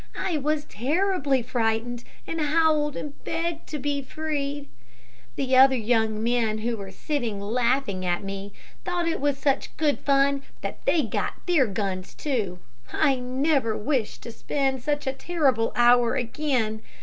[0.19, 4.67] I was terribly frightened, and howled and begged to be freed.
[5.35, 8.51] "The other young men, who were sitting laughing at me,
[8.83, 12.57] thought it such good fun that they got their guns, too.
[12.91, 16.81] I never wish to spend such a terrible hour again.